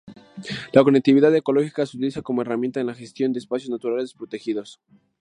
[0.73, 4.81] La conectividad ecológica se utiliza como herramienta en la gestión de espacios naturales protegidos.